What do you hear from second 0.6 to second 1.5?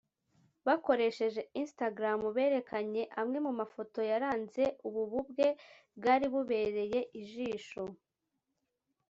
bakoresheje